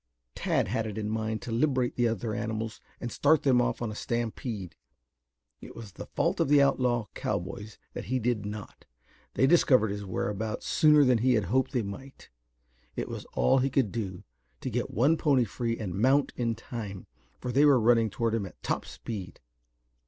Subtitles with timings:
[0.33, 3.91] Tad had it in mind to liberate the other animals and start them off on
[3.91, 4.75] a stampede.
[5.61, 8.85] It was the fault of the outlaw cowboys that he did not.
[9.35, 12.31] They discovered his whereabouts sooner than he had hoped they might.
[12.95, 14.23] It was all he could do
[14.61, 17.05] to get one pony free and mount in time,
[17.39, 19.39] for they were running toward him at top speed.